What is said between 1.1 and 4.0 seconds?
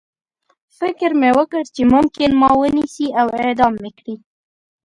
مې وکړ چې ممکن ما ونیسي او اعدام مې